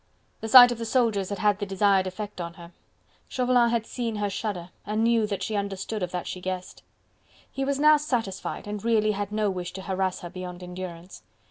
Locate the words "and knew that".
4.83-5.43